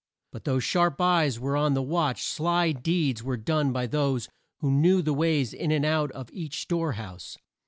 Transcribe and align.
But 0.31 0.45
though 0.45 0.57
sharp 0.57 0.99
eyes 0.99 1.39
were 1.39 1.55
on 1.55 1.75
the 1.75 1.81
watch, 1.83 2.23
sly 2.23 2.71
deeds 2.71 3.21
were 3.21 3.37
done 3.37 3.71
by 3.71 3.85
those 3.85 4.27
who 4.57 4.71
knew 4.71 5.03
the 5.03 5.13
ways 5.13 5.53
in 5.53 5.69
and 5.69 5.85
out 5.85 6.09
of 6.13 6.31
each 6.33 6.59
store 6.63 6.93
house. 6.93 7.37